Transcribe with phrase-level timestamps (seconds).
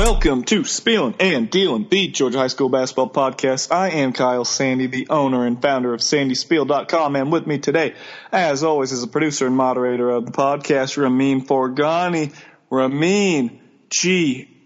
[0.00, 3.70] Welcome to Spilling and Dealing, the Georgia High School Basketball Podcast.
[3.70, 7.94] I am Kyle Sandy, the owner and founder of SandySpiel.com, and with me today,
[8.32, 12.32] as always, is the producer and moderator of the podcast, Ramin Forgani.
[12.70, 14.64] Ramin, G-H-S-A,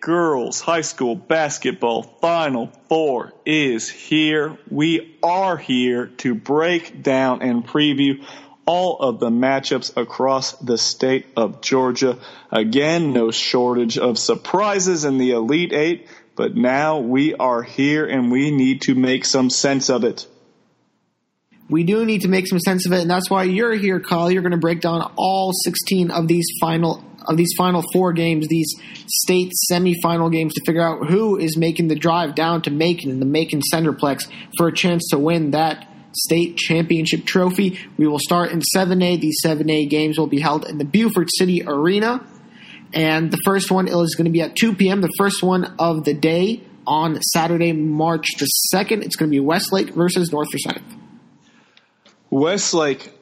[0.00, 4.56] Girls High School Basketball Final Four is here.
[4.70, 8.24] We are here to break down and preview
[8.72, 12.16] all of the matchups across the state of Georgia.
[12.52, 16.06] Again, no shortage of surprises in the Elite Eight,
[16.36, 20.24] but now we are here and we need to make some sense of it.
[21.68, 24.30] We do need to make some sense of it, and that's why you're here, Kyle.
[24.30, 28.46] You're going to break down all 16 of these final of these final four games,
[28.46, 28.72] these
[29.08, 33.18] state semifinal games, to figure out who is making the drive down to Macon in
[33.18, 37.78] the Macon Centreplex for a chance to win that state championship trophy.
[37.96, 39.20] We will start in 7A.
[39.20, 42.26] These 7A games will be held in the Buford City Arena.
[42.92, 46.04] And the first one is going to be at 2 p.m., the first one of
[46.04, 49.04] the day on Saturday, March the 2nd.
[49.04, 50.82] It's going to be Westlake versus North Forsyth.
[52.30, 53.12] Westlake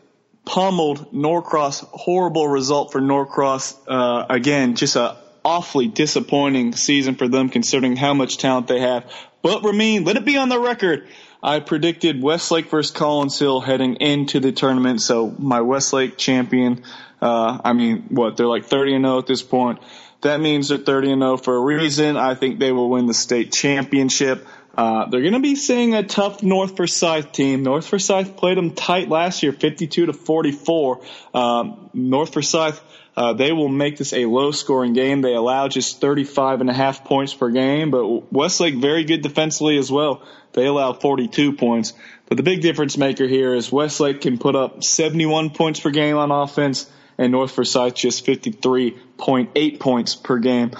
[0.44, 1.80] pummeled Norcross.
[1.80, 3.76] Horrible result for Norcross.
[3.86, 9.10] Uh, again, just a awfully disappointing season for them considering how much talent they have.
[9.42, 11.08] But Ramin, let it be on the record.
[11.42, 15.00] I predicted Westlake versus Collins Hill heading into the tournament.
[15.00, 16.82] So my Westlake champion,
[17.22, 19.78] uh, I mean, what, they're like 30 and 0 at this point.
[20.22, 22.16] That means they're 30 and 0 for a reason.
[22.16, 24.46] I think they will win the state championship.
[24.76, 27.62] Uh, they're going to be seeing a tough North Forsyth team.
[27.64, 31.00] North Forsyth played them tight last year, 52 to 44.
[31.34, 32.80] Um, North Forsyth
[33.18, 35.22] uh, they will make this a low scoring game.
[35.22, 39.76] They allow just 35 and a half points per game, but Westlake very good defensively
[39.76, 40.22] as well.
[40.52, 41.94] They allow 42 points.
[42.26, 46.16] But the big difference maker here is Westlake can put up 71 points per game
[46.16, 46.88] on offense
[47.18, 50.70] and North Forsyth just 53.8 points per game.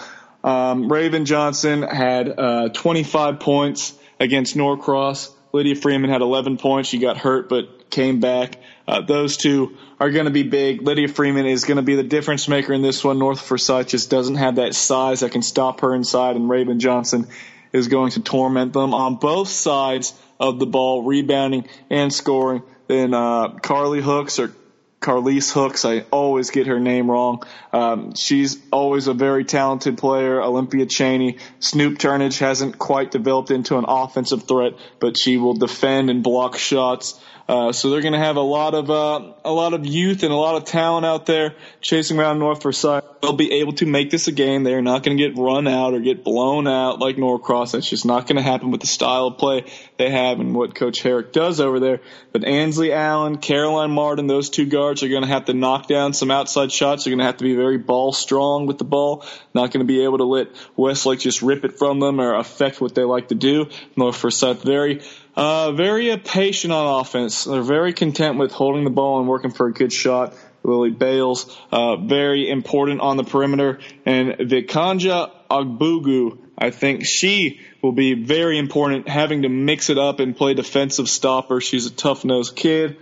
[0.45, 5.34] Um, Raven Johnson had uh, 25 points against Norcross.
[5.52, 6.89] Lydia Freeman had 11 points.
[6.89, 8.58] She got hurt but came back.
[8.89, 10.81] Uh, those two are going to be big.
[10.81, 13.19] Lydia Freeman is going to be the difference maker in this one.
[13.19, 17.27] North Forsyth just doesn't have that size that can stop her inside, and Raven Johnson
[17.71, 22.63] is going to torment them on both sides of the ball, rebounding and scoring.
[22.87, 24.55] Then uh, Carly Hooks or
[25.01, 25.85] Carlise Hooks.
[25.85, 27.43] I always get her name wrong.
[27.75, 30.43] Um, she's always a very talented player.
[30.43, 31.37] Olympia Cheney.
[31.61, 36.57] Snoop Turnage hasn't quite developed into an offensive threat, but she will defend and block
[36.57, 37.20] shots.
[37.48, 40.31] Uh, so they're going to have a lot of uh, a lot of youth and
[40.31, 43.05] a lot of talent out there chasing around North Forsyth.
[43.23, 44.64] They'll be able to make this a game.
[44.64, 47.73] They're not going to get run out or get blown out like Norcross.
[47.73, 49.64] That's just not going to happen with the style of play
[49.97, 52.01] they have and what Coach Herrick does over there.
[52.33, 56.13] But Ansley Allen, Caroline Martin, those two guards are going to have to knock down
[56.13, 57.05] some outside shots.
[57.05, 59.25] They're going to have to be very ball strong with the ball.
[59.55, 62.79] Not going to be able to let Westlake just rip it from them or affect
[62.81, 63.70] what they like to do.
[63.97, 65.01] North Forsyth very
[65.39, 67.45] uh, very patient on offense.
[67.45, 70.35] They're very content with holding the ball and working for a good shot.
[70.65, 73.79] Lily Bales, uh, very important on the perimeter.
[74.05, 80.19] And Vikanja Agbugu, I think she will be very important having to mix it up
[80.19, 81.61] and play defensive stopper.
[81.61, 82.97] She's a tough nosed kid.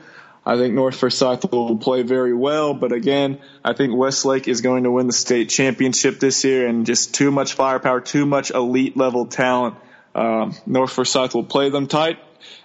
[0.44, 4.84] I think North Forsyth will play very well, but again, I think Westlake is going
[4.84, 8.94] to win the state championship this year and just too much firepower, too much elite
[8.94, 9.76] level talent.
[10.16, 12.18] Uh, North Forsyth will play them tight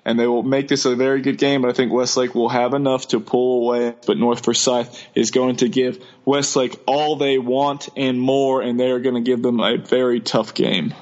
[0.06, 1.62] and they will make this a very good game.
[1.62, 3.94] But I think Westlake will have enough to pull away.
[4.06, 8.90] But North Forsyth is going to give Westlake all they want and more, and they
[8.90, 10.94] are going to give them a very tough game.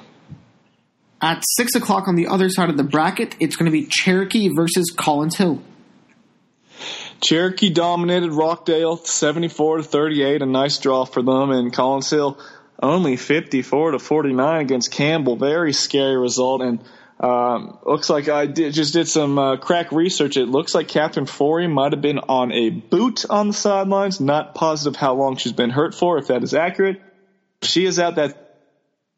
[1.22, 4.48] At six o'clock on the other side of the bracket, it's going to be Cherokee
[4.54, 5.62] versus Collins Hill.
[7.20, 12.38] Cherokee dominated Rockdale 74 to 38, a nice draw for them, and Collins Hill
[12.82, 15.36] only 54 to 49 against Campbell.
[15.36, 16.82] Very scary result, and
[17.20, 20.36] um, looks like I did, just did some uh, crack research.
[20.36, 24.20] It looks like Catherine Forey might have been on a boot on the sidelines.
[24.20, 27.02] Not positive how long she's been hurt for, if that is accurate.
[27.62, 28.46] She is out that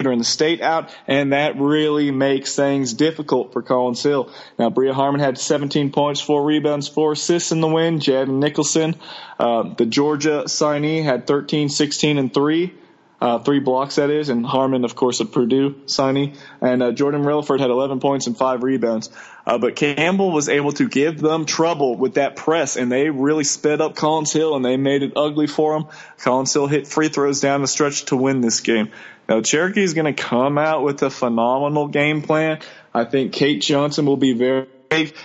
[0.00, 4.32] in the state out, and that really makes things difficult for Collins Hill.
[4.58, 8.00] Now, Bria Harmon had 17 points, four rebounds, four assists in the win.
[8.00, 8.96] Jed Nicholson,
[9.38, 12.74] uh, the Georgia signee, had 13, 16, and three
[13.22, 17.22] uh, three blocks that is, and Harmon, of course, a Purdue signee, and uh, Jordan
[17.22, 19.10] Relaford had 11 points and five rebounds.
[19.46, 23.44] Uh, but Campbell was able to give them trouble with that press, and they really
[23.44, 25.88] sped up Collins Hill, and they made it ugly for them.
[26.18, 28.90] Collins Hill hit free throws down the stretch to win this game.
[29.28, 32.58] Now Cherokee is going to come out with a phenomenal game plan.
[32.92, 34.66] I think Kate Johnson will be very.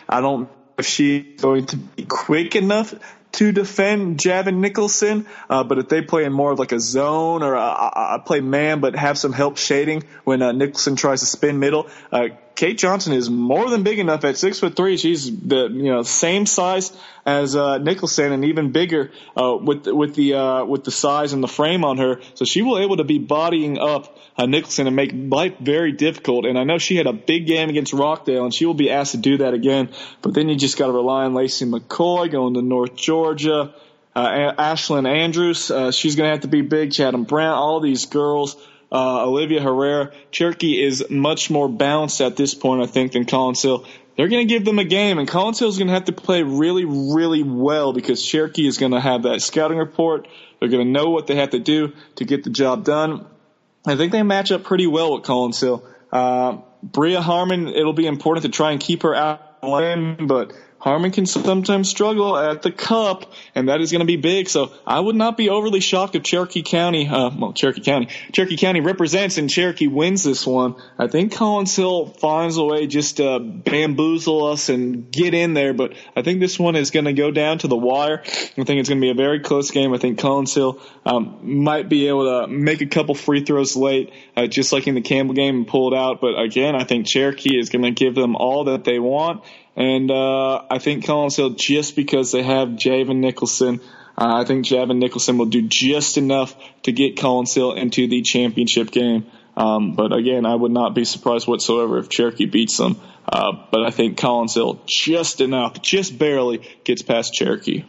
[0.07, 0.47] I don't
[0.77, 2.93] if she's going to be quick enough
[3.37, 7.43] to defend Javon Nicholson, uh, but if they play in more of like a zone
[7.43, 11.27] or a, a play man, but have some help shading when uh, Nicholson tries to
[11.27, 14.97] spin middle, uh, Kate Johnson is more than big enough at six foot three.
[14.97, 16.91] She's the you know same size
[17.23, 21.43] as uh, Nicholson and even bigger uh, with with the uh, with the size and
[21.43, 22.19] the frame on her.
[22.33, 26.47] So she will able to be bodying up uh, Nicholson and make life very difficult.
[26.47, 29.11] And I know she had a big game against Rockdale, and she will be asked
[29.11, 29.89] to do that again.
[30.23, 33.75] But then you just got to rely on Lacey McCoy going to North Georgia.
[34.15, 36.91] Uh, Ashlyn Andrews, uh, she's going to have to be big.
[36.91, 38.57] Chatham Brown, all these girls
[38.91, 40.11] uh, Olivia Herrera.
[40.31, 43.85] Cherokee is much more balanced at this point, I think, than Collins Hill.
[44.15, 46.11] They're going to give them a game, and Collins Hill is going to have to
[46.11, 50.27] play really, really well because Cherokee is going to have that scouting report.
[50.59, 53.27] They're going to know what they have to do to get the job done.
[53.85, 55.85] I think they match up pretty well with Collins Hill.
[56.11, 60.27] Uh, Bria Harmon, it'll be important to try and keep her out of the lane,
[60.27, 60.53] but
[60.87, 64.47] Harmon can sometimes struggle at the cup, and that is going to be big.
[64.47, 68.55] So I would not be overly shocked if Cherokee County, uh, well, Cherokee County, Cherokee
[68.55, 70.75] County represents and Cherokee wins this one.
[70.97, 75.73] I think Collins Hill finds a way just to bamboozle us and get in there,
[75.73, 78.21] but I think this one is going to go down to the wire.
[78.23, 79.93] I think it's going to be a very close game.
[79.93, 84.13] I think Collins Hill um, might be able to make a couple free throws late,
[84.37, 86.21] uh, just like in the Campbell game and pull it out.
[86.21, 89.43] But again, I think Cherokee is going to give them all that they want
[89.77, 93.79] and uh, I think Collins Hill, just because they have Javon Nicholson,
[94.17, 98.23] uh, I think Javon Nicholson will do just enough to get Collins Hill into the
[98.23, 99.27] championship game.
[99.55, 102.99] Um, but again, I would not be surprised whatsoever if Cherokee beats them.
[103.31, 107.85] Uh, but I think Collins Hill just enough, just barely gets past Cherokee.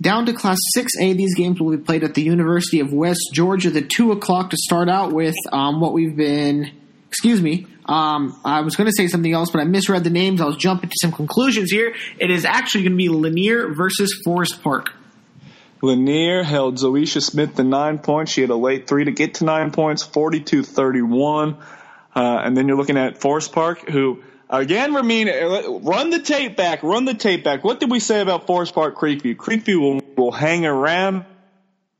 [0.00, 3.70] Down to Class 6A, these games will be played at the University of West Georgia.
[3.70, 6.72] The 2 o'clock to start out with um, what we've been,
[7.08, 10.40] excuse me, um, I was going to say something else, but I misread the names.
[10.40, 11.94] I was jumping to some conclusions here.
[12.18, 14.92] It is actually going to be Lanier versus Forest Park.
[15.82, 18.32] Lanier held Zoisha Smith to nine points.
[18.32, 21.58] She had a late three to get to nine points, 42 31.
[22.14, 25.28] Uh, and then you're looking at Forest Park, who, again, Ramin,
[25.84, 27.64] run the tape back, run the tape back.
[27.64, 29.36] What did we say about Forest Park Creekview?
[29.36, 31.24] Creekview will, will hang around.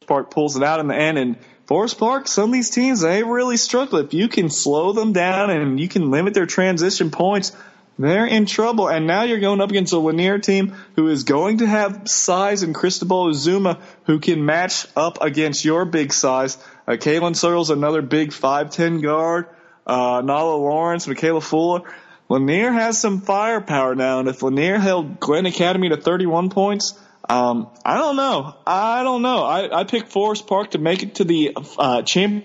[0.07, 1.37] Park pulls it out in the end, and
[1.67, 3.99] Forest Park, some of these teams, they really struggle.
[3.99, 7.53] If you can slow them down and you can limit their transition points,
[7.99, 8.89] they're in trouble.
[8.89, 12.63] And now you're going up against a Lanier team who is going to have size
[12.63, 16.59] and Cristobal Uzuma who can match up against your big size.
[16.87, 19.47] Uh, Kaylin Searles, another big 5'10 guard.
[19.87, 21.83] Uh, Nala Lawrence, Michaela Fuller.
[22.29, 26.99] Lanier has some firepower now, and if Lanier held Glynn Academy to 31 points,
[27.29, 28.55] um, I don't know.
[28.67, 29.45] I don't know.
[29.45, 32.45] I, I picked Forest Park to make it to the uh, champ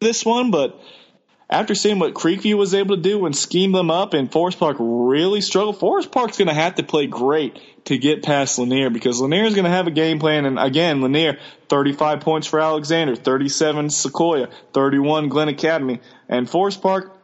[0.00, 0.80] this one, but
[1.50, 4.76] after seeing what Creekview was able to do and scheme them up, and Forest Park
[4.80, 9.20] really struggled, Forest Park's going to have to play great to get past Lanier because
[9.20, 10.44] Lanier is going to have a game plan.
[10.44, 11.38] And again, Lanier,
[11.68, 17.17] 35 points for Alexander, 37 Sequoyah, 31 Glynn Academy, and Forest Park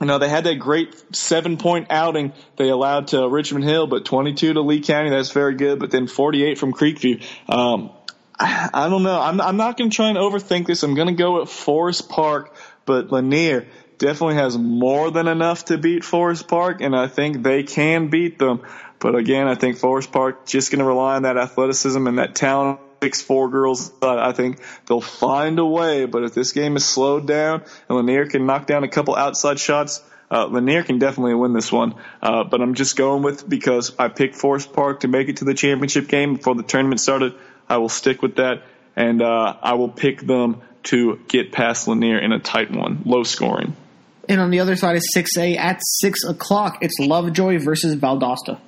[0.00, 4.04] you know, they had that great seven point outing they allowed to Richmond Hill, but
[4.04, 5.10] 22 to Lee County.
[5.10, 5.78] That's very good.
[5.78, 7.22] But then 48 from Creekview.
[7.48, 7.90] Um,
[8.38, 9.18] I, I don't know.
[9.18, 10.82] I'm, I'm not going to try and overthink this.
[10.82, 12.54] I'm going to go with Forest Park,
[12.84, 13.66] but Lanier
[13.96, 18.38] definitely has more than enough to beat Forest Park, and I think they can beat
[18.38, 18.62] them.
[18.98, 22.34] But again, I think Forest Park just going to rely on that athleticism and that
[22.34, 23.92] talent six four girls.
[24.02, 26.06] I think they'll find a way.
[26.06, 29.60] But if this game is slowed down and Lanier can knock down a couple outside
[29.60, 31.94] shots, uh, Lanier can definitely win this one.
[32.20, 35.44] Uh, but I'm just going with because I picked Forest Park to make it to
[35.44, 37.34] the championship game before the tournament started.
[37.68, 38.62] I will stick with that,
[38.96, 43.22] and uh, I will pick them to get past Lanier in a tight one, low
[43.22, 43.76] scoring.
[44.28, 46.78] And on the other side is 6A at 6 o'clock.
[46.80, 48.58] It's Lovejoy versus Valdosta.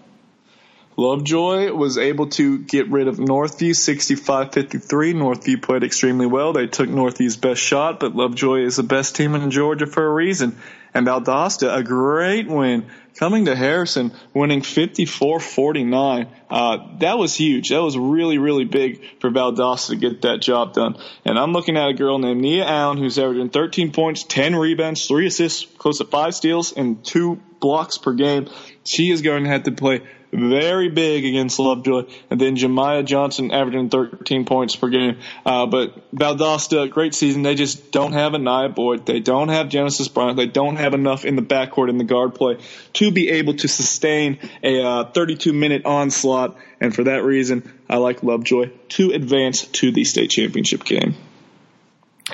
[0.99, 5.15] Lovejoy was able to get rid of Northview 65-53.
[5.15, 6.53] Northview played extremely well.
[6.53, 10.13] They took Northview's best shot, but Lovejoy is the best team in Georgia for a
[10.13, 10.59] reason.
[10.93, 16.27] And Valdosta, a great win, coming to Harrison, winning 54-49.
[16.51, 17.69] Uh, that was huge.
[17.69, 20.97] That was really, really big for Valdosta to get that job done.
[21.25, 25.07] And I'm looking at a girl named Nia Allen who's averaging 13 points, 10 rebounds,
[25.07, 28.49] 3 assists, close to 5 steals, and 2 blocks per game.
[28.83, 30.03] She is going to have to play
[30.33, 35.19] very big against Lovejoy, and then Jemiah Johnson averaging 13 points per game.
[35.45, 37.43] Uh, but Valdosta, great season.
[37.43, 39.07] They just don't have a Nia Boyd.
[39.07, 40.37] They don't have Genesis Bryant.
[40.37, 42.59] They don't have enough in the backcourt in the guard play
[42.95, 46.57] to be able to sustain a uh, 32 minute onslaught.
[46.81, 51.17] And for that reason, I like Lovejoy to advance to the state championship game.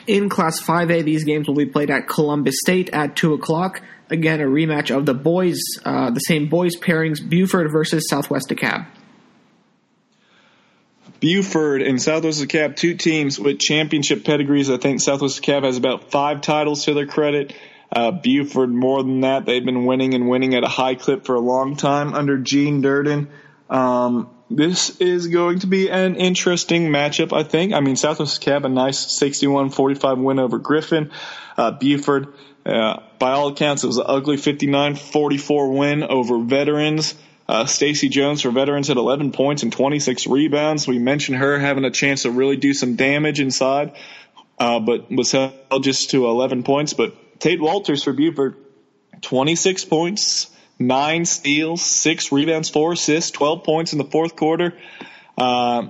[0.06, 3.80] In Class 5A, these games will be played at Columbus State at 2 o'clock.
[4.10, 8.86] Again, a rematch of the boys, uh, the same boys pairings, Buford versus Southwest DeKalb.
[11.20, 14.70] Buford and Southwest DeKalb, two teams with championship pedigrees.
[14.70, 17.54] I think Southwest DeKalb has about five titles to their credit.
[17.90, 19.46] Uh, Buford more than that.
[19.46, 22.82] They've been winning and winning at a high clip for a long time under Gene
[22.82, 23.30] Durden.
[23.70, 27.72] Um, this is going to be an interesting matchup, I think.
[27.72, 31.10] I mean, Southwest DeKalb, a nice 61-45 win over Griffin.
[31.56, 32.34] Uh, Buford,
[32.64, 37.14] uh, by all accounts, it was an ugly 59-44 win over veterans.
[37.48, 40.86] Uh, Stacy Jones for veterans had 11 points and 26 rebounds.
[40.86, 43.92] We mentioned her having a chance to really do some damage inside,
[44.58, 46.94] uh, but was held just to 11 points.
[46.94, 48.56] But Tate Walters for Buford,
[49.20, 54.74] 26 points, nine steals, six rebounds, four assists, 12 points in the fourth quarter.
[55.36, 55.88] Uh,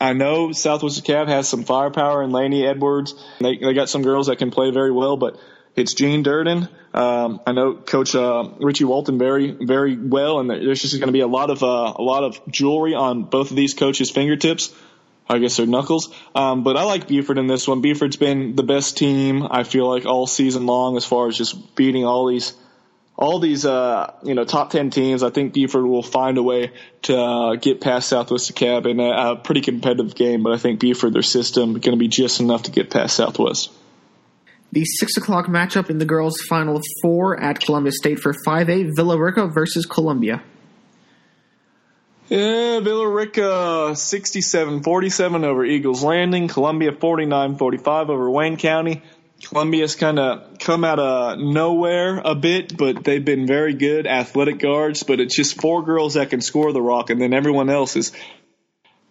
[0.00, 3.14] I know Southwest DeKalb has some firepower in Laney Edwards.
[3.40, 5.38] They, they got some girls that can play very well, but
[5.74, 6.68] it's Gene Durden.
[6.92, 11.12] Um, I know Coach uh, Richie Walton very, very well, and there's just going to
[11.12, 14.74] be a lot of uh, a lot of jewelry on both of these coaches' fingertips.
[15.28, 16.14] I guess their knuckles.
[16.36, 17.80] Um, but I like Buford in this one.
[17.80, 21.74] Buford's been the best team I feel like all season long as far as just
[21.74, 22.54] beating all these
[23.16, 25.22] all these uh, you know top ten teams.
[25.22, 29.32] I think Buford will find a way to uh, get past Southwest DeKalb in a,
[29.32, 30.42] a pretty competitive game.
[30.42, 33.72] But I think Buford, their system, going to be just enough to get past Southwest.
[34.72, 39.18] The six o'clock matchup in the girls' final four at Columbus State for 5A Villa
[39.18, 40.42] Rica versus Columbia.
[42.28, 46.48] Yeah, Villa Rica 67-47 over Eagles Landing.
[46.48, 49.02] Columbia 49-45 over Wayne County.
[49.44, 54.58] Columbia's kind of come out of nowhere a bit, but they've been very good athletic
[54.58, 55.02] guards.
[55.02, 58.12] But it's just four girls that can score the rock, and then everyone else is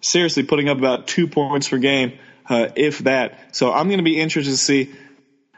[0.02, 2.18] seriously putting up about two points per game,
[2.50, 3.56] uh, if that.
[3.56, 4.94] So I'm going to be interested to see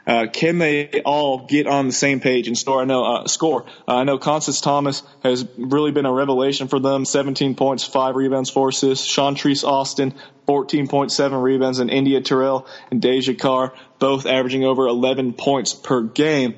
[0.08, 2.80] uh, can they all get on the same page and score?
[2.80, 3.66] I know uh, score.
[3.86, 7.04] Uh, I know Constance Thomas has really been a revelation for them.
[7.04, 9.06] 17 points, five rebounds, four assists.
[9.06, 10.14] Chantrice Austin,
[10.46, 16.56] 14.7 rebounds, and India Terrell and Deja Carr both averaging over 11 points per game.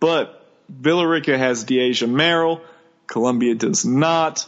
[0.00, 2.60] But Villa Rica has Deasia Merrill.
[3.06, 4.44] Columbia does not.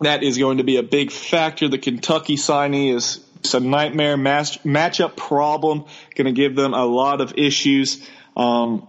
[0.00, 1.68] That is going to be a big factor.
[1.68, 5.86] The Kentucky signee is it's a nightmare match, matchup problem.
[6.14, 8.06] Going to give them a lot of issues.
[8.36, 8.86] Um,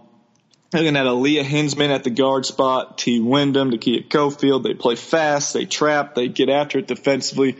[0.72, 3.20] looking at Aaliyah Hinsman at the guard spot, T.
[3.20, 4.62] Wyndham, Takia Cofield.
[4.62, 7.56] They play fast, they trap, they get after it defensively.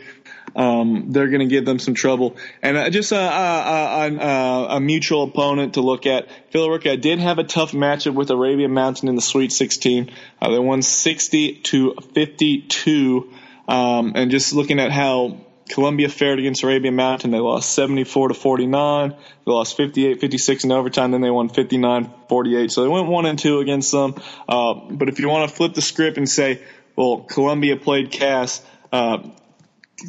[0.55, 2.37] Um, they're going to give them some trouble.
[2.61, 6.27] And uh, just a, a, a, a, mutual opponent to look at.
[6.51, 10.11] Villa Rica did have a tough matchup with Arabian Mountain in the Sweet 16.
[10.39, 13.33] Uh, they won 60 to 52.
[13.67, 15.37] Um, and just looking at how
[15.69, 17.31] Columbia fared against Arabian Mountain.
[17.31, 19.09] They lost 74 to 49.
[19.11, 21.11] They lost 58 56 in overtime.
[21.11, 22.71] Then they won 59 48.
[22.71, 24.15] So they went one and two against them.
[24.47, 26.61] Uh, but if you want to flip the script and say,
[26.95, 29.19] well, Columbia played Cass, uh,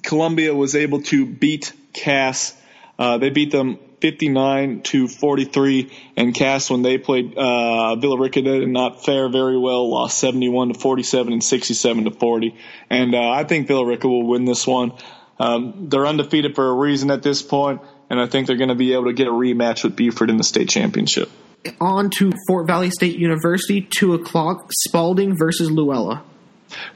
[0.03, 2.57] Columbia was able to beat Cass.
[2.99, 8.43] Uh, they beat them 59 to 43, and Cass when they played uh, Villa Rica
[8.43, 12.55] did not fare very well, lost 71 to 47 and 67 to 40.
[12.91, 14.93] And uh, I think Villa Rica will win this one.
[15.39, 18.75] Um, they're undefeated for a reason at this point, and I think they're going to
[18.75, 21.31] be able to get a rematch with Buford in the state championship.
[21.81, 26.23] On to Fort Valley State University, 2 o'clock, Spalding versus Luella.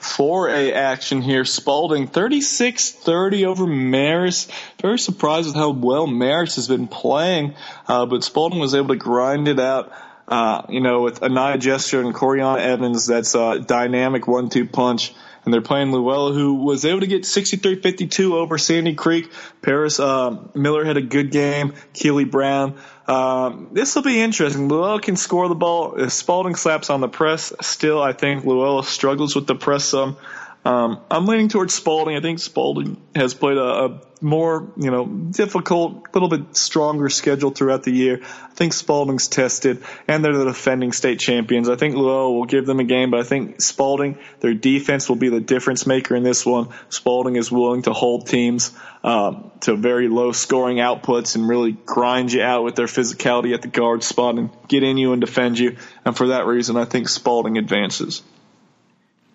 [0.01, 1.45] 4A action here.
[1.45, 4.51] Spalding 36 30 over Marist.
[4.81, 7.55] Very surprised with how well Marist has been playing,
[7.87, 9.93] uh, but Spalding was able to grind it out.
[10.27, 15.15] Uh, you know, with Anaya Jester and Coriana Evans, that's a dynamic one two punch
[15.45, 19.31] and they're playing Luella, who was able to get 63-52 over Sandy Creek.
[19.63, 21.75] Paris uh, Miller had a good game.
[21.93, 22.77] Keely Brown.
[23.07, 24.69] Um, this will be interesting.
[24.69, 26.09] Luella can score the ball.
[26.11, 30.17] Spalding slaps on the press, still I think Luella struggles with the press some.
[30.65, 32.17] I'm leaning towards Spalding.
[32.17, 37.09] I think Spalding has played a, a more, you know, difficult, a little bit stronger
[37.09, 38.21] schedule throughout the year.
[38.23, 41.69] I think Spalding's tested, and they're the defending state champions.
[41.69, 45.17] I think Luella will give them a game, but I think Spalding, their defense will
[45.17, 46.69] be the difference maker in this one.
[46.89, 48.73] Spalding is willing to hold teams
[49.05, 53.63] um, to very low scoring outputs and really grind you out with their physicality at
[53.63, 55.77] the guard spot and get in you and defend you.
[56.05, 58.23] And for that reason, I think Spalding advances.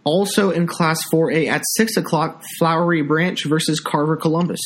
[0.03, 4.62] Also in Class 4A at 6 o'clock, Flowery Branch versus Carver Columbus.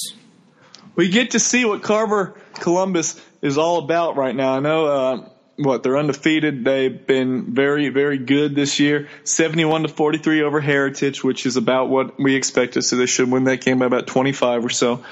[0.96, 4.56] We get to see what Carver Columbus is all about right now.
[4.56, 6.64] I know, uh, what, they're undefeated.
[6.64, 9.08] They've been very, very good this year.
[9.24, 12.84] 71 to 43 over Heritage, which is about what we expected.
[12.84, 15.04] So they should win that game by about 25 or so.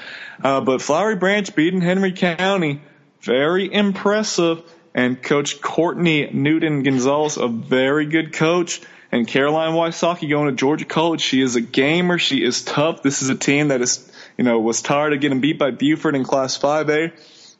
[0.42, 2.80] Uh, but Flowery Branch beating Henry County,
[3.20, 4.62] very impressive.
[4.94, 8.80] And Coach Courtney Newton Gonzalez, a very good coach.
[9.12, 11.20] And Caroline Wysocki going to Georgia College.
[11.20, 12.18] She is a gamer.
[12.18, 13.02] She is tough.
[13.02, 16.14] This is a team that is you know, was tired of getting beat by Buford
[16.14, 17.12] in Class 5A.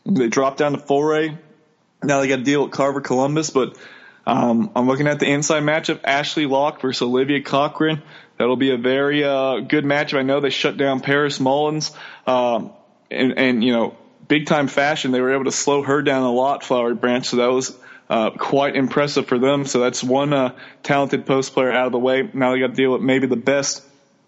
[0.05, 1.38] They dropped down to 4A.
[2.03, 3.76] Now they got to deal with Carver Columbus, but
[4.26, 8.03] um, I'm looking at the inside matchup: Ashley Locke versus Olivia Cochran.
[8.38, 10.19] That'll be a very uh, good matchup.
[10.19, 11.93] I know they shut down Paris Mullins,
[12.26, 12.73] um,
[13.11, 13.97] and, and you know,
[14.29, 15.11] big time fashion.
[15.11, 17.26] They were able to slow her down a lot, Flower Branch.
[17.26, 17.76] So that was
[18.08, 19.64] uh, quite impressive for them.
[19.66, 22.28] So that's one uh, talented post player out of the way.
[22.32, 23.82] Now they got to deal with maybe the best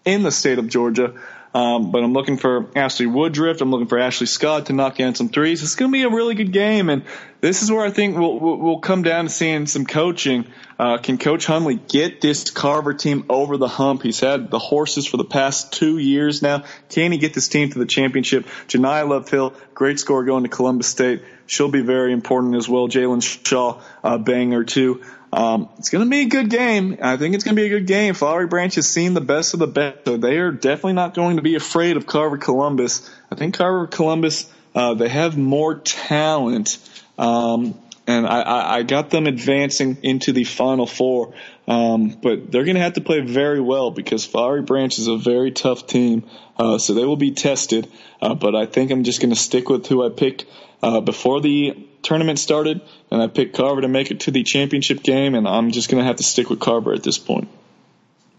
[0.05, 1.13] in the state of Georgia.
[1.51, 3.59] Um, but I'm looking for Ashley Woodruff.
[3.61, 5.63] I'm looking for Ashley Scott to knock down some threes.
[5.63, 7.03] It's going to be a really good game, and
[7.41, 10.45] this is where I think we'll, we'll come down to seeing some coaching.
[10.77, 14.03] Uh, can Coach Hundley get this Carver team over the hump?
[14.03, 16.65] He's had the horses for the past two years now.
[16.89, 18.45] Can he get this team to the championship?
[18.67, 21.23] Janiyah Love Hill, great score going to Columbus State.
[21.47, 22.87] She'll be very important as well.
[22.87, 25.01] Jalen Shaw, uh, banger too.
[25.31, 26.97] Um, it's going to be a good game.
[27.01, 28.13] I think it's going to be a good game.
[28.13, 31.35] Flowery Branch has seen the best of the best, so they are definitely not going
[31.35, 33.09] to be afraid of Carver Columbus.
[33.31, 36.79] I think Carver Columbus, uh, they have more talent,
[37.17, 41.35] um, and I, I, got them advancing into the Final Four.
[41.67, 45.17] Um, but they're going to have to play very well because Flowery Branch is a
[45.17, 47.87] very tough team, uh, so they will be tested.
[48.19, 50.45] Uh, but I think I'm just going to stick with who I picked
[50.81, 55.03] uh, before the tournament started, and I picked Carver to make it to the championship
[55.03, 57.49] game, and I'm just going to have to stick with Carver at this point.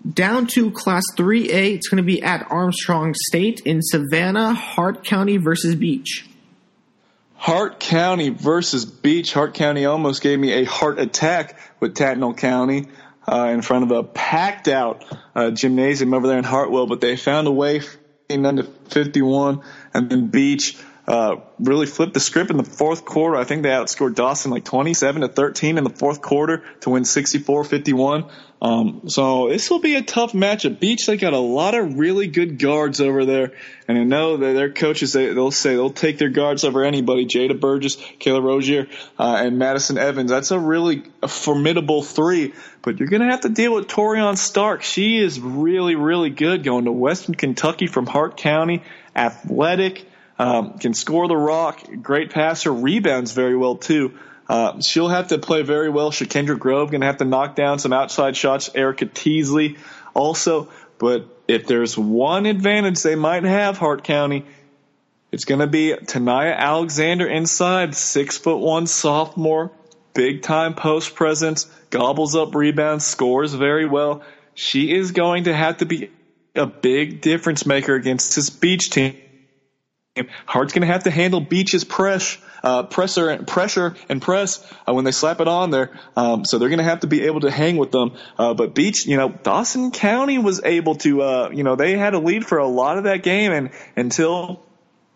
[0.09, 5.37] Down to Class 3A, it's going to be at Armstrong State in Savannah, Hart County
[5.37, 6.27] versus Beach.
[7.35, 9.33] Hart County versus Beach.
[9.33, 12.87] Hart County almost gave me a heart attack with Tattnall County
[13.31, 17.17] uh, in front of a packed out uh, gymnasium over there in Hartwell, but they
[17.17, 17.81] found a way,
[18.31, 19.63] 9 to 51,
[19.95, 20.79] and then Beach
[21.11, 23.35] uh, really flipped the script in the fourth quarter.
[23.35, 27.03] I think they outscored Dawson like 27 to 13 in the fourth quarter to win
[27.03, 28.31] 64-51.
[28.63, 30.79] Um, so this will be a tough matchup.
[30.79, 33.55] Beach, they got a lot of really good guards over there,
[33.89, 37.27] and I know that their coaches they, will say they'll take their guards over anybody.
[37.27, 38.87] Jada Burgess, Kayla Rozier,
[39.19, 40.31] uh, and Madison Evans.
[40.31, 42.55] That's a really a formidable three.
[42.83, 44.85] But you're going to have to deal with Torian Stark.
[44.85, 48.85] She is really, really good going to Western Kentucky from Hart County,
[49.17, 50.07] athletic
[50.41, 54.15] um, can score the rock, great passer, rebounds very well too.
[54.49, 56.11] Uh, she'll have to play very well.
[56.11, 58.71] Shakendra Grove going to have to knock down some outside shots.
[58.75, 59.77] Erica Teasley
[60.15, 60.71] also.
[60.99, 64.47] But if there's one advantage they might have, Hart County,
[65.31, 69.71] it's going to be Tanaya Alexander inside, six foot one sophomore,
[70.15, 74.23] big time post presence, gobbles up rebounds, scores very well.
[74.55, 76.11] She is going to have to be
[76.57, 79.19] a big difference maker against this beach team
[80.45, 85.05] Hart's going to have to handle Beach's press, uh, presser, pressure and press uh, when
[85.05, 85.93] they slap it on there.
[86.17, 88.17] Um, so they're going to have to be able to hang with them.
[88.37, 92.15] Uh, but Beach, you know, Dawson County was able to, uh, you know, they had
[92.15, 94.67] a lead for a lot of that game, and until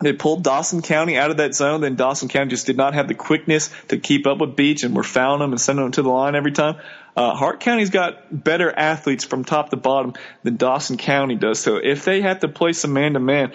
[0.00, 3.08] they pulled Dawson County out of that zone, then Dawson County just did not have
[3.08, 6.02] the quickness to keep up with Beach, and were fouling them and sending them to
[6.02, 6.76] the line every time.
[7.16, 11.58] Uh, Hart County's got better athletes from top to bottom than Dawson County does.
[11.58, 13.52] So if they have to play some man to man,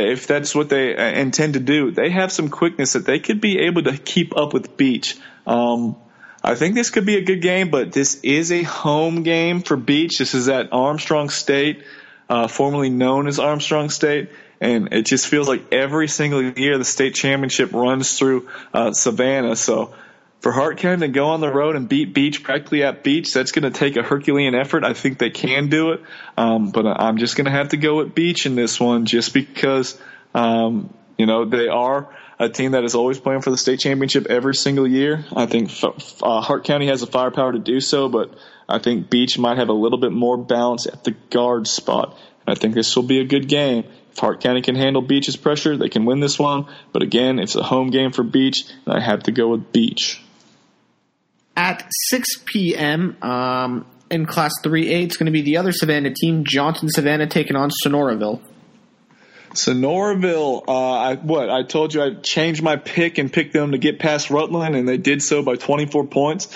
[0.00, 3.40] if that's what they uh, intend to do, they have some quickness that they could
[3.40, 5.16] be able to keep up with Beach.
[5.46, 5.96] Um,
[6.42, 9.76] I think this could be a good game, but this is a home game for
[9.76, 10.18] Beach.
[10.18, 11.82] This is at Armstrong State,
[12.28, 14.30] uh, formerly known as Armstrong State.
[14.60, 19.56] And it just feels like every single year the state championship runs through uh, Savannah.
[19.56, 19.94] So
[20.40, 23.52] for Hart County to go on the road and beat Beach practically at Beach, that's
[23.52, 24.84] going to take a Herculean effort.
[24.84, 26.02] I think they can do it,
[26.36, 29.34] um, but I'm just going to have to go with Beach in this one, just
[29.34, 29.98] because
[30.34, 34.26] um, you know they are a team that is always playing for the state championship
[34.26, 35.24] every single year.
[35.34, 38.34] I think uh, Hart County has the firepower to do so, but
[38.68, 42.16] I think Beach might have a little bit more balance at the guard spot.
[42.46, 43.84] I think this will be a good game.
[44.12, 46.66] If Hart County can handle Beach's pressure, they can win this one.
[46.92, 50.22] But again, it's a home game for Beach, and I have to go with Beach
[51.56, 53.16] at 6 p.m.
[53.22, 57.56] Um, in Class 3A, it's going to be the other Savannah team, Johnson Savannah, taking
[57.56, 58.40] on Sonoraville.
[59.50, 63.78] Sonoraville, uh, I, what I told you, I changed my pick and picked them to
[63.78, 66.54] get past Rutland, and they did so by 24 points.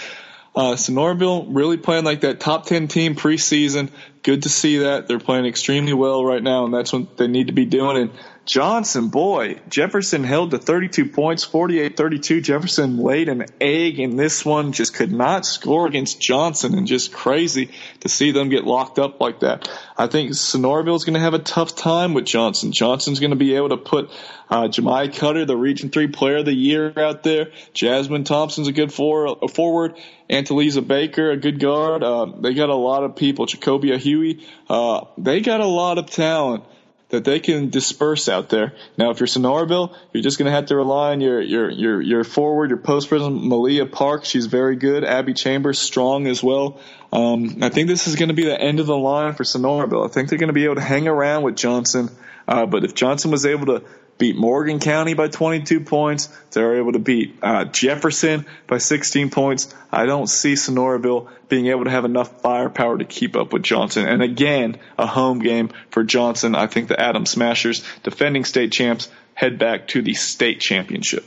[0.55, 3.89] Uh, Sonoraville really playing like that top 10 team preseason.
[4.23, 5.07] Good to see that.
[5.07, 7.97] They're playing extremely well right now, and that's what they need to be doing.
[7.97, 8.11] And
[8.51, 12.43] Johnson, boy, Jefferson held to 32 points, 48-32.
[12.43, 17.13] Jefferson laid an egg in this one, just could not score against Johnson, and just
[17.13, 19.71] crazy to see them get locked up like that.
[19.97, 22.73] I think Sonoraville is going to have a tough time with Johnson.
[22.73, 24.11] Johnson's going to be able to put
[24.51, 27.53] uh, Cutter, the Region 3 Player of the Year out there.
[27.73, 29.97] Jasmine Thompson's a good for, a forward.
[30.29, 32.03] Antaliza Baker, a good guard.
[32.03, 33.47] Uh, they got a lot of people.
[33.47, 36.65] Jacobia Huey, uh, they got a lot of talent.
[37.11, 38.73] That they can disperse out there.
[38.97, 42.01] Now, if you're Sonoraville, you're just going to have to rely on your your your
[42.01, 44.25] your forward, your post present Malia Park.
[44.25, 45.05] She's very good.
[45.05, 46.81] Abby Chambers strong as well.
[47.13, 50.09] Um, I think this is going to be the end of the line for Sonoraville.
[50.09, 52.09] I think they're going to be able to hang around with Johnson.
[52.47, 53.85] Uh, but if Johnson was able to
[54.21, 56.29] beat Morgan County by 22 points.
[56.53, 59.75] They were able to beat uh, Jefferson by 16 points.
[59.91, 64.07] I don't see Sonoraville being able to have enough firepower to keep up with Johnson.
[64.07, 66.55] And again, a home game for Johnson.
[66.55, 71.25] I think the Atom Smashers, defending state champs, head back to the state championship.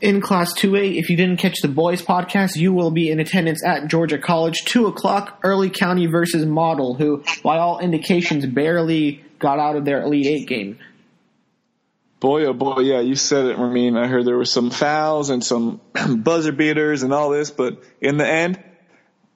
[0.00, 3.64] In Class 2A, if you didn't catch the boys podcast, you will be in attendance
[3.64, 9.58] at Georgia College, 2 o'clock, Early County versus Model, who, by all indications, barely got
[9.58, 10.78] out of their Elite Eight game.
[12.20, 13.96] Boy, oh boy, yeah, you said it, Ramin.
[13.96, 15.80] I heard there were some fouls and some
[16.16, 18.62] buzzer beaters and all this, but in the end,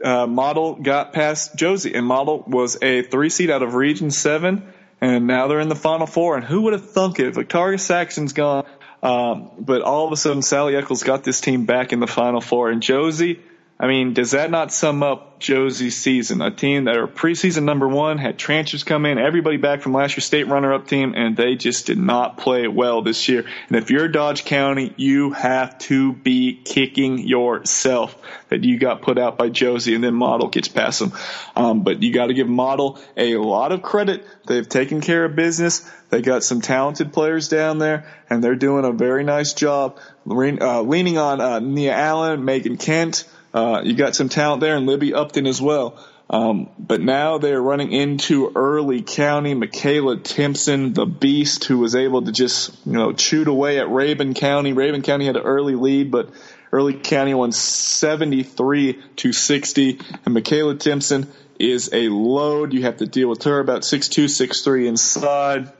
[0.02, 4.66] uh, Model got past Josey, and Model was a three seed out of Region 7,
[5.00, 6.36] and now they're in the Final Four.
[6.36, 7.32] And who would have thunk it?
[7.32, 8.66] Victoria Saxon's gone,
[9.00, 12.40] um, but all of a sudden, Sally Eccles got this team back in the Final
[12.40, 13.40] Four, and Josey
[13.82, 16.40] I mean, does that not sum up Josey's season?
[16.40, 20.12] A team that are preseason number one had transfers come in, everybody back from last
[20.16, 23.44] year's state runner-up team, and they just did not play well this year.
[23.66, 28.16] And if you're Dodge County, you have to be kicking yourself
[28.50, 31.12] that you got put out by Josey, and then Model gets past them.
[31.56, 34.24] Um, but you got to give Model a lot of credit.
[34.46, 35.90] They've taken care of business.
[36.10, 39.98] They got some talented players down there, and they're doing a very nice job.
[40.24, 43.24] Uh, leaning on uh, Nia Allen, Megan Kent.
[43.54, 45.98] Uh, you got some talent there, and Libby Upton as well.
[46.30, 52.22] Um, but now they're running into Early County, Michaela Timpson, the beast, who was able
[52.22, 54.72] to just you know chewed away at Rabun County.
[54.72, 56.30] Rabun County had an early lead, but
[56.72, 62.72] Early County won 73 to 60, and Michaela Timpson is a load.
[62.72, 65.70] You have to deal with her about 6'2", 6'3", inside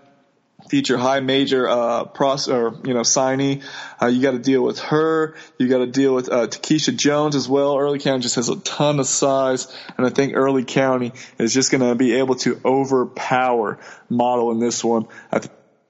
[0.73, 3.63] feature high major uh, pros or you know signee.
[4.01, 5.35] Uh, you got to deal with her.
[5.59, 7.77] You got to deal with uh, Takesha Jones as well.
[7.77, 11.73] Early County just has a ton of size, and I think Early County is just
[11.73, 15.09] going to be able to overpower Model in this one.
[15.31, 15.41] I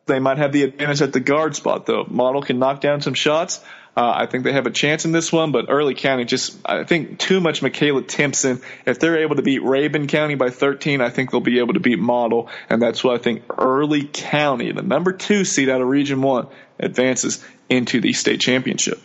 [0.07, 2.05] they might have the advantage at the guard spot though.
[2.09, 3.61] Model can knock down some shots.
[3.95, 6.85] Uh, I think they have a chance in this one, but Early County just, I
[6.85, 8.63] think too much Michaela Timpson.
[8.87, 11.81] If they're able to beat Rabun County by 13, I think they'll be able to
[11.81, 15.89] beat Model, and that's what I think Early County, the number two seed out of
[15.89, 16.47] Region 1,
[16.79, 18.99] advances into the state championship.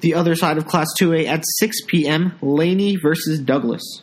[0.00, 4.02] The other side of Class 2A at 6 p.m., Laney versus Douglas.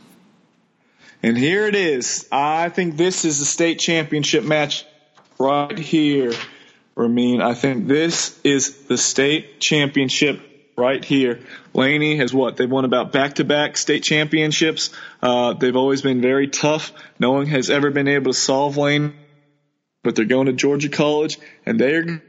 [1.23, 2.27] And here it is.
[2.33, 4.85] I think this is the state championship match
[5.39, 6.33] right here.
[6.95, 7.41] Ramin.
[7.41, 10.41] I think this is the state championship
[10.77, 11.41] right here.
[11.73, 12.55] Laney has what?
[12.57, 14.91] They've won about back to back state championships.
[15.21, 16.93] Uh, they've always been very tough.
[17.19, 19.13] No one has ever been able to solve Lane,
[20.03, 22.21] but they're going to Georgia College and they're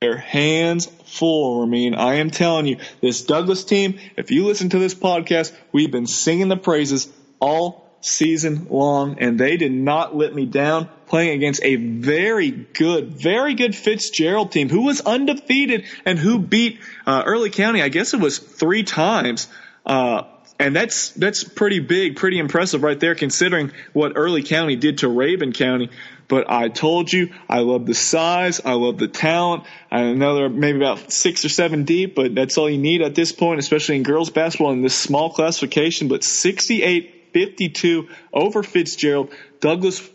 [0.00, 1.94] their hands full, Ramin.
[1.94, 6.06] I am telling you, this Douglas team, if you listen to this podcast, we've been
[6.06, 7.06] singing the praises
[7.38, 13.12] all season long, and they did not let me down playing against a very good,
[13.12, 17.82] very good Fitzgerald team who was undefeated and who beat uh, Early County.
[17.82, 19.48] I guess it was three times.
[19.84, 20.22] Uh,
[20.60, 25.08] and that's that's pretty big, pretty impressive right there, considering what Early County did to
[25.08, 25.88] Rabun County.
[26.28, 29.64] But I told you, I love the size, I love the talent.
[29.90, 33.16] I know they're maybe about six or seven deep, but that's all you need at
[33.16, 36.06] this point, especially in girls basketball in this small classification.
[36.08, 39.30] But 68 52 over Fitzgerald.
[39.60, 40.08] Douglas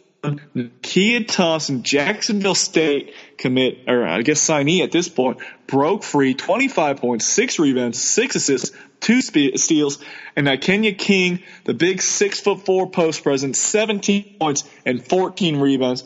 [0.82, 6.98] Kia Thompson, Jacksonville State commit, or I guess signee at this point, broke free, 25
[6.98, 10.04] points, six rebounds, six assists, two steals,
[10.36, 15.60] and now Kenya King, the big six foot four post present, 17 points and 14
[15.60, 16.04] rebounds.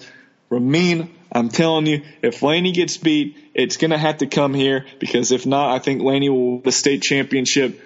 [0.49, 4.85] Ramin, I'm telling you, if Laney gets beat, it's going to have to come here
[4.99, 7.79] because if not, I think Laney will win the state championship.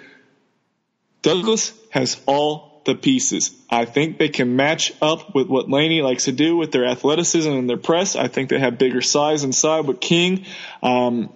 [1.22, 3.52] Douglas has all the pieces.
[3.70, 7.50] I think they can match up with what Laney likes to do with their athleticism
[7.50, 8.16] and their press.
[8.16, 10.46] I think they have bigger size inside with King.
[10.82, 11.32] Um,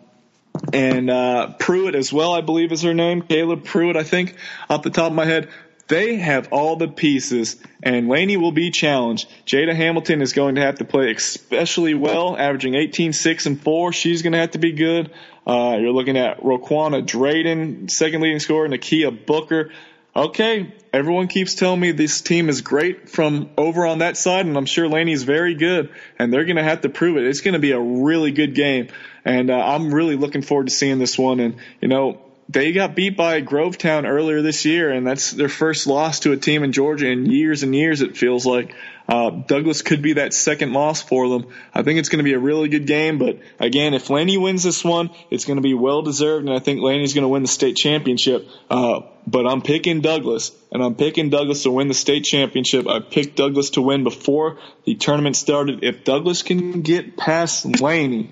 [0.73, 3.21] and uh, Pruitt as well, I believe is her name.
[3.21, 4.35] Caleb Pruitt, I think,
[4.69, 5.49] off the top of my head.
[5.87, 9.29] They have all the pieces, and Laney will be challenged.
[9.45, 13.93] Jada Hamilton is going to have to play especially well, averaging 18, 6, and 4.
[13.93, 15.11] She's going to have to be good.
[15.45, 19.71] Uh, you're looking at Roquana Drayden, second leading scorer, Nakia Booker
[20.17, 24.57] okay, everyone keeps telling me this team is great from over on that side, and
[24.57, 27.25] I'm sure Laney's very good, and they're going to have to prove it.
[27.25, 28.87] It's going to be a really good game,
[29.23, 31.39] and uh, I'm really looking forward to seeing this one.
[31.39, 32.19] And you know,
[32.49, 36.37] they got beat by Grovetown earlier this year, and that's their first loss to a
[36.37, 38.01] team in Georgia in years and years.
[38.01, 38.73] It feels like
[39.09, 41.47] uh, Douglas could be that second loss for them.
[41.73, 44.63] I think it's going to be a really good game, but again, if Laney wins
[44.63, 47.41] this one, it's going to be well deserved, and I think Laney's going to win
[47.41, 48.47] the state championship.
[48.69, 52.87] Uh, but I'm picking Douglas, and I'm picking Douglas to win the state championship.
[52.87, 55.83] I picked Douglas to win before the tournament started.
[55.83, 58.31] If Douglas can get past Laney,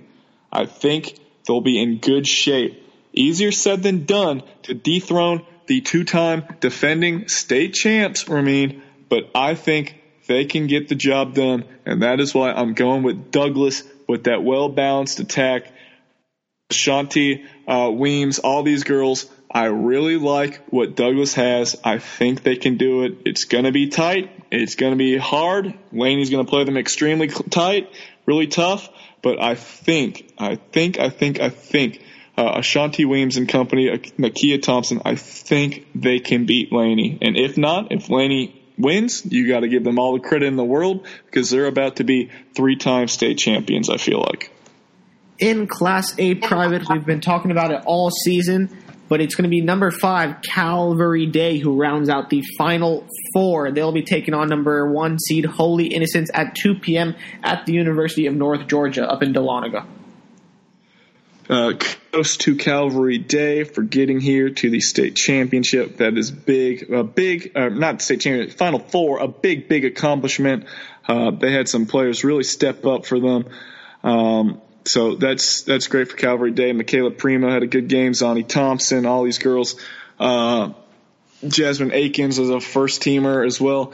[0.53, 2.84] I think they'll be in good shape.
[3.15, 9.95] Easier said than done to dethrone the two-time defending state champs, Ramin, but I think
[10.27, 14.25] they can get the job done, and that is why I'm going with Douglas with
[14.25, 15.71] that well-balanced attack.
[16.71, 21.79] Shanti, uh, Weems, all these girls, I really like what Douglas has.
[21.83, 23.19] I think they can do it.
[23.25, 24.29] It's going to be tight.
[24.51, 25.73] It's going to be hard.
[25.93, 27.89] Laney's going to play them extremely tight,
[28.25, 28.89] really tough.
[29.21, 32.01] But I think, I think, I think, I think
[32.37, 37.17] uh, Ashanti Weems and company, uh, Nakia Thompson, I think they can beat Laney.
[37.21, 40.55] And if not, if Laney wins, you got to give them all the credit in
[40.55, 43.89] the world because they're about to be three-time state champions.
[43.89, 44.51] I feel like.
[45.37, 48.69] In Class A private, we've been talking about it all season,
[49.09, 53.71] but it's going to be number five, Calvary Day, who rounds out the final four.
[53.71, 57.15] They'll be taking on number one seed Holy Innocents at 2 p.m.
[57.43, 59.85] at the University of North Georgia up in Dahlonega.
[61.47, 61.73] Uh,
[62.11, 65.97] close to Calvary Day for getting here to the state championship.
[65.97, 70.65] That is big, a big, uh, not state championship, final four, a big, big accomplishment.
[71.07, 73.45] Uh, they had some players really step up for them.
[74.03, 76.71] Um, so that's that's great for Calvary Day.
[76.71, 78.13] Michaela Primo had a good game.
[78.13, 79.75] Zonnie Thompson, all these girls.
[80.19, 80.73] Uh,
[81.47, 83.93] Jasmine Akins was a first teamer as well.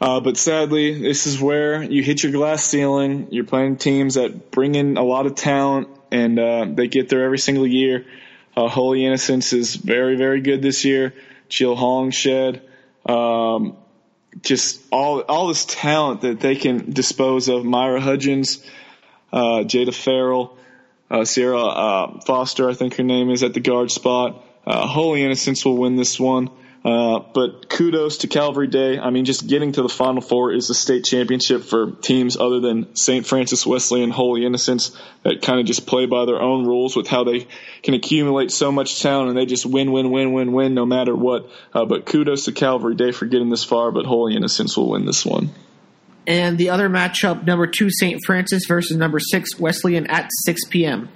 [0.00, 3.28] Uh, but sadly, this is where you hit your glass ceiling.
[3.30, 7.24] You're playing teams that bring in a lot of talent and uh, they get there
[7.24, 8.06] every single year.
[8.56, 11.14] Uh, Holy Innocents is very, very good this year.
[11.48, 12.60] Jill Hongshed,
[13.06, 13.76] um,
[14.42, 17.64] just all all this talent that they can dispose of.
[17.64, 18.64] Myra Hudgens,
[19.32, 20.56] uh, Jada Farrell,
[21.10, 24.44] uh, Sierra uh, Foster, I think her name is at the guard spot.
[24.66, 26.50] Uh, Holy Innocents will win this one.
[26.84, 28.98] Uh, but kudos to Calvary Day.
[28.98, 32.58] I mean, just getting to the Final Four is the state championship for teams other
[32.58, 33.24] than St.
[33.24, 34.90] Francis Wesley and Holy Innocents
[35.22, 37.46] that kind of just play by their own rules with how they
[37.84, 41.14] can accumulate so much talent and they just win, win, win, win, win no matter
[41.14, 41.48] what.
[41.72, 45.06] Uh, but kudos to Calvary Day for getting this far, but Holy Innocents will win
[45.06, 45.50] this one.
[46.26, 48.20] And the other matchup, number two St.
[48.26, 51.08] Francis versus number six Wesleyan at 6 p.m.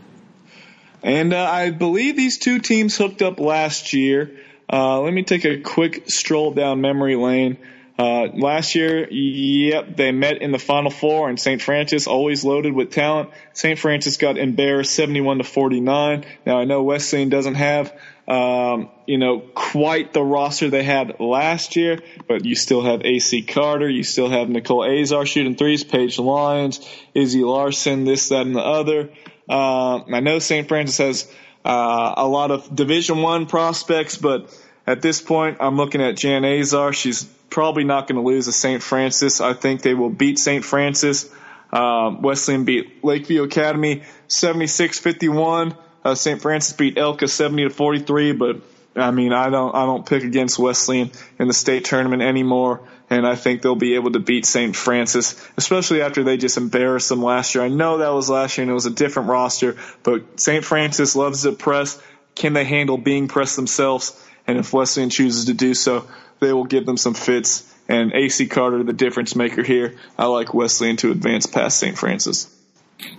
[1.02, 4.37] And uh, I believe these two teams hooked up last year.
[4.72, 7.59] Uh, let me take a quick stroll down memory lane.
[7.98, 11.62] Uh, last year, yep, they met in the Final Four, and St.
[11.62, 13.31] Francis always loaded with talent.
[13.55, 13.79] St.
[13.79, 16.26] Francis got embarrassed, 71 to 49.
[16.44, 17.94] Now I know Wesleyan doesn't have,
[18.29, 23.42] um, you know, quite the roster they had last year, but you still have AC
[23.44, 28.55] Carter, you still have Nicole Azar shooting threes, Paige Lyons, Izzy Larson, this, that, and
[28.55, 29.09] the other.
[29.48, 30.68] Uh, I know St.
[30.68, 31.33] Francis has
[31.66, 36.44] uh, a lot of Division One prospects, but at this point, I'm looking at Jan
[36.44, 36.92] Azar.
[36.92, 38.81] She's probably not going to lose to St.
[38.81, 39.40] Francis.
[39.40, 40.64] I think they will beat St.
[40.64, 41.29] Francis.
[41.72, 45.76] Um, Wesleyan beat Lakeview Academy 76-51.
[46.05, 46.40] Uh, St.
[46.40, 48.62] Francis beat ELCA 70 to 43, but
[48.94, 53.27] I mean, I don't, I don't pick against Wesleyan in the state tournament anymore and
[53.27, 54.75] I think they'll be able to beat St.
[54.75, 57.62] Francis, especially after they just embarrassed them last year.
[57.62, 60.64] I know that was last year and it was a different roster, but St.
[60.64, 62.01] Francis loves to press.
[62.35, 64.21] Can they handle being pressed themselves?
[64.47, 66.07] And if Wesleyan chooses to do so,
[66.40, 67.73] they will give them some fits.
[67.88, 71.97] And AC Carter, the difference maker here, I like Wesleyan to advance past St.
[71.97, 72.53] Francis.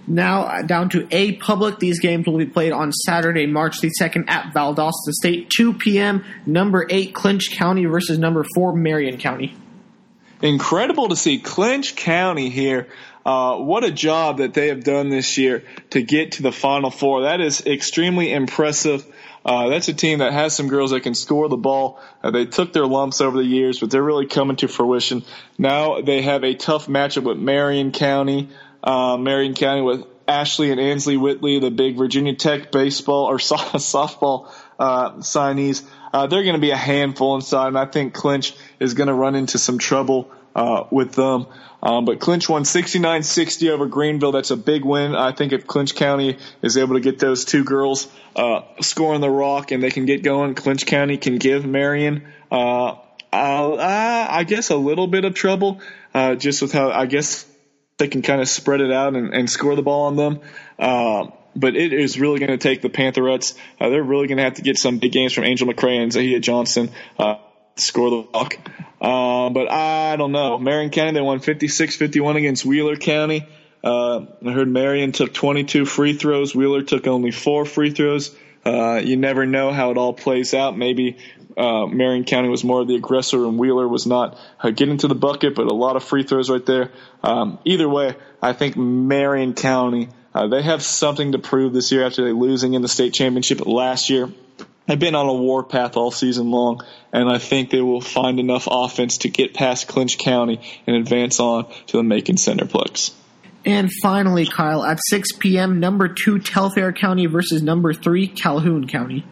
[0.06, 1.80] Now uh, down to A Public.
[1.80, 6.26] These games will be played on Saturday, March the 2nd at Valdosta State, 2 p.m.
[6.46, 9.56] Number 8 Clinch County versus number 4 Marion County
[10.42, 12.88] incredible to see Clinch County here.
[13.26, 16.90] Uh, what a job that they have done this year to get to the Final
[16.90, 17.24] Four.
[17.24, 19.06] That is extremely impressive.
[19.46, 22.00] Uh, that's a team that has some girls that can score the ball.
[22.22, 25.24] Uh, they took their lumps over the years, but they're really coming to fruition.
[25.58, 28.50] Now they have a tough matchup with Marion County.
[28.84, 34.52] Uh, Marion County with Ashley and Ansley Whitley, the big Virginia Tech baseball or softball
[34.80, 35.84] uh, signees.
[36.14, 39.14] Uh, they're going to be a handful inside, and I think Clinch is going to
[39.14, 41.48] run into some trouble uh, with them.
[41.82, 44.32] Um, but Clinch won 69-60 over Greenville.
[44.32, 45.16] That's a big win.
[45.16, 49.30] I think if Clinch County is able to get those two girls uh, scoring the
[49.30, 52.96] rock and they can get going, Clinch County can give Marion, uh,
[53.32, 55.82] uh, I guess, a little bit of trouble,
[56.14, 57.46] uh, just with how I guess
[57.98, 61.37] they can kind of spread it out and, and score the ball on them.
[61.58, 63.58] But it is really going to take the Pantherettes.
[63.82, 66.12] Uh, they're really going to have to get some big games from Angel McCray and
[66.12, 67.36] Zahia Johnson uh,
[67.76, 68.58] to score the walk.
[69.02, 70.60] Uh, but I don't know.
[70.60, 73.48] Marion County, they won 56-51 against Wheeler County.
[73.84, 76.56] Uh, I heard Marion took 22 free throws.
[76.56, 78.36] Wheeler took only four free throws.
[78.66, 80.78] Uh, you never know how it all plays out.
[80.78, 81.18] Maybe
[81.56, 84.38] uh, Marion County was more of the aggressor and Wheeler was not
[84.76, 86.92] getting to the bucket, but a lot of free throws right there.
[87.24, 92.06] Um, either way, I think Marion County, uh, they have something to prove this year
[92.06, 94.30] after they losing in the state championship last year.
[94.86, 98.68] They've been on a warpath all season long, and I think they will find enough
[98.70, 103.14] offense to get past Clinch County and advance on to the Macon Centreplex.
[103.66, 109.26] And finally, Kyle, at 6 p.m., number two Telfair County versus number three Calhoun County.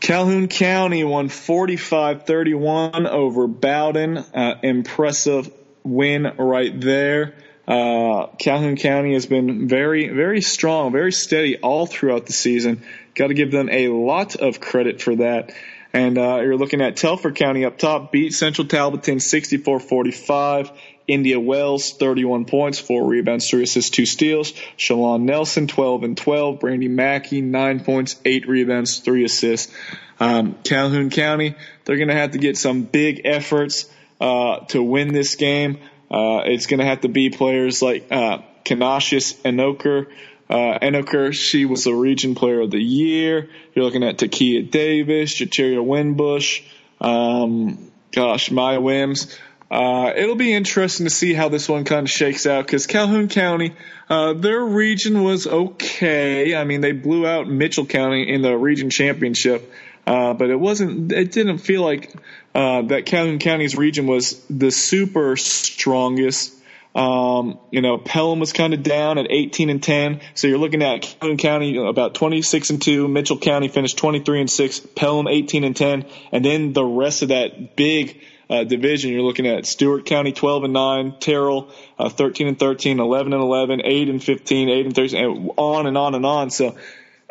[0.00, 4.16] Calhoun County won 45-31 over Bowdon.
[4.16, 5.52] Uh, impressive
[5.84, 7.34] win right there.
[7.66, 12.82] Uh, Calhoun County has been very, very strong, very steady all throughout the season.
[13.14, 15.52] Got to give them a lot of credit for that.
[15.92, 20.76] And uh, you're looking at Telfair County up top, beat Central Talbotton 64-45.
[21.08, 24.52] India Wells, 31 points, four rebounds, three assists, two steals.
[24.76, 26.60] Shalon Nelson, 12 and 12.
[26.60, 29.72] Brandy Mackey, nine points, eight rebounds, three assists.
[30.18, 33.88] Um, Calhoun County, they're going to have to get some big efforts
[34.20, 35.78] uh, to win this game.
[36.10, 40.08] Uh, it's going to have to be players like uh, Kanashis Enoker.
[40.48, 43.48] Uh, Enoker, she was the region player of the year.
[43.74, 46.62] You're looking at Takia Davis, Jateria Winbush,
[47.00, 49.36] um, gosh, Maya Wims.
[49.68, 53.26] Uh, it'll be interesting to see how this one kind of shakes out because Calhoun
[53.28, 53.74] County,
[54.08, 56.54] uh, their region was okay.
[56.54, 59.72] I mean, they blew out Mitchell County in the region championship,
[60.06, 61.10] uh, but it wasn't.
[61.12, 62.14] It didn't feel like
[62.54, 66.54] uh, that Calhoun County's region was the super strongest.
[66.94, 70.22] Um, you know, Pelham was kind of down at 18 and 10.
[70.32, 73.06] So you're looking at Calhoun County about 26 and 2.
[73.06, 74.80] Mitchell County finished 23 and 6.
[74.94, 76.06] Pelham 18 and 10.
[76.32, 80.64] And then the rest of that big uh, division, you're looking at Stewart County 12
[80.64, 84.94] and 9, Terrell uh, 13 and 13, 11 and 11, 8 and 15, 8 and
[84.94, 86.50] 13, and on and on and on.
[86.50, 86.76] So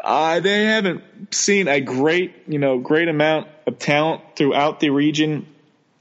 [0.05, 5.47] uh, they haven't seen a great, you know, great amount of talent throughout the region.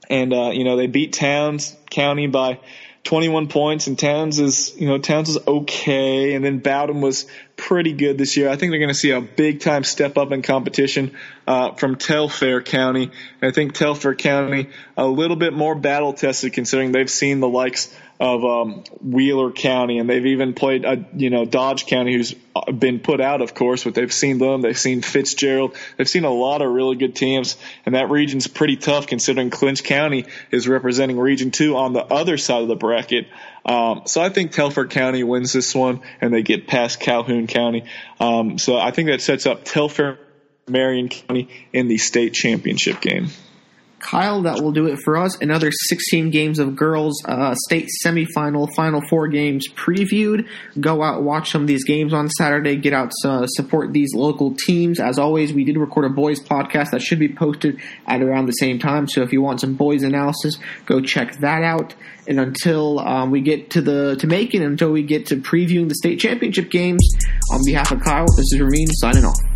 [0.09, 2.59] And, uh, you know, they beat Towns County by
[3.03, 7.25] 21 points, and Towns is, you know, Towns is okay, and then Bowdon was
[7.57, 8.49] pretty good this year.
[8.49, 11.15] I think they're going to see a big time step up in competition
[11.47, 13.03] uh, from Telfair County.
[13.41, 17.47] And I think Telfair County a little bit more battle tested, considering they've seen the
[17.47, 22.33] likes of um, Wheeler County, and they've even played, uh, you know, Dodge County, who's
[22.73, 24.61] been put out, of course, but they've seen them.
[24.61, 25.75] They've seen Fitzgerald.
[25.97, 29.83] They've seen a lot of really good teams, and that region's pretty tough considering Clinch
[29.83, 33.27] County is representing Region Two on the other side of the bracket.
[33.65, 37.83] Um, so I think Telfair County wins this one, and they get past Calhoun County.
[38.19, 40.19] Um, so I think that sets up Telfair
[40.67, 43.29] Marion County in the state championship game.
[44.05, 45.35] Kyle, that will do it for us.
[45.41, 50.47] Another 16 games of girls uh, state semifinal, final four games previewed.
[50.79, 52.75] Go out, watch some of these games on Saturday.
[52.75, 54.99] Get out, uh, support these local teams.
[54.99, 58.53] As always, we did record a boys podcast that should be posted at around the
[58.53, 59.07] same time.
[59.07, 61.95] So if you want some boys analysis, go check that out.
[62.27, 65.95] And until um, we get to the to Macon, until we get to previewing the
[65.95, 67.01] state championship games,
[67.51, 69.54] on behalf of Kyle, this is Ramin signing off.